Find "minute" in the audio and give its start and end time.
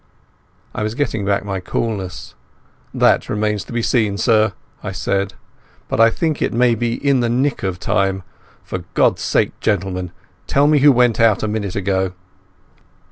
11.47-11.75